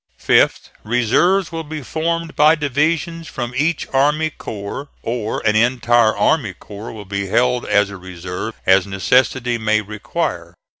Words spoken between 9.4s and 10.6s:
may require.